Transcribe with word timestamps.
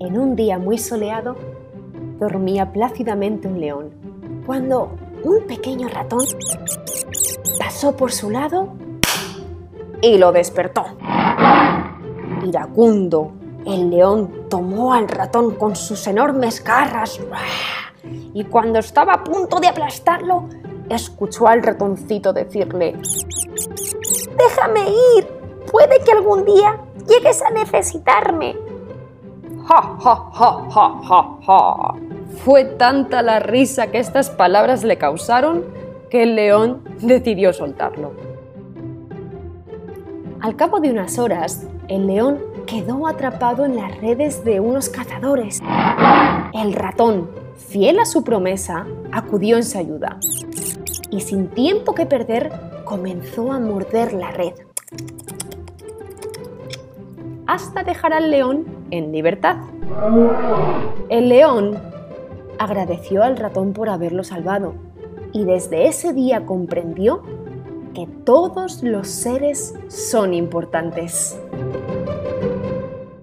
En 0.00 0.18
un 0.18 0.34
día 0.34 0.58
muy 0.58 0.78
soleado, 0.78 1.36
dormía 2.18 2.72
plácidamente 2.72 3.46
un 3.48 3.60
león, 3.60 3.90
cuando 4.46 4.96
un 5.22 5.46
pequeño 5.46 5.88
ratón 5.88 6.24
pasó 7.58 7.94
por 7.94 8.10
su 8.10 8.30
lado 8.30 8.70
y 10.00 10.16
lo 10.16 10.32
despertó. 10.32 10.86
Iracundo, 12.42 13.32
el 13.66 13.90
león 13.90 14.46
tomó 14.48 14.94
al 14.94 15.06
ratón 15.06 15.56
con 15.56 15.76
sus 15.76 16.06
enormes 16.06 16.64
garras 16.64 17.20
y 18.32 18.44
cuando 18.44 18.78
estaba 18.78 19.12
a 19.12 19.22
punto 19.22 19.60
de 19.60 19.68
aplastarlo, 19.68 20.48
escuchó 20.88 21.46
al 21.46 21.62
ratoncito 21.62 22.32
decirle, 22.32 22.96
Déjame 24.38 24.80
ir, 25.18 25.28
puede 25.70 26.02
que 26.02 26.12
algún 26.12 26.46
día 26.46 26.78
llegues 27.06 27.42
a 27.42 27.50
necesitarme. 27.50 28.56
Ja, 29.68 29.96
ja, 29.98 30.30
ja, 30.32 30.66
ja, 30.70 31.00
ja, 31.08 31.38
ja. 31.46 31.94
Fue 32.44 32.64
tanta 32.64 33.22
la 33.22 33.40
risa 33.40 33.88
que 33.88 33.98
estas 33.98 34.30
palabras 34.30 34.84
le 34.84 34.96
causaron 34.96 35.64
que 36.10 36.22
el 36.22 36.34
león 36.36 36.82
decidió 37.00 37.52
soltarlo. 37.52 38.12
Al 40.40 40.56
cabo 40.56 40.80
de 40.80 40.90
unas 40.90 41.18
horas, 41.18 41.66
el 41.88 42.06
león 42.06 42.38
quedó 42.66 43.06
atrapado 43.06 43.64
en 43.64 43.76
las 43.76 44.00
redes 44.00 44.44
de 44.44 44.60
unos 44.60 44.88
cazadores. 44.88 45.60
El 46.52 46.72
ratón, 46.72 47.30
fiel 47.56 47.98
a 47.98 48.06
su 48.06 48.24
promesa, 48.24 48.86
acudió 49.12 49.56
en 49.56 49.64
su 49.64 49.78
ayuda 49.78 50.18
y 51.10 51.20
sin 51.20 51.48
tiempo 51.48 51.94
que 51.94 52.06
perder 52.06 52.50
comenzó 52.84 53.52
a 53.52 53.58
morder 53.58 54.12
la 54.12 54.30
red 54.30 54.54
hasta 57.50 57.82
dejar 57.82 58.12
al 58.12 58.30
león 58.30 58.64
en 58.90 59.12
libertad. 59.12 59.56
El 61.08 61.28
león 61.28 61.78
agradeció 62.58 63.22
al 63.22 63.36
ratón 63.36 63.72
por 63.72 63.88
haberlo 63.88 64.24
salvado 64.24 64.74
y 65.32 65.44
desde 65.44 65.88
ese 65.88 66.12
día 66.12 66.46
comprendió 66.46 67.22
que 67.94 68.06
todos 68.24 68.82
los 68.82 69.08
seres 69.08 69.74
son 69.88 70.34
importantes. 70.34 71.40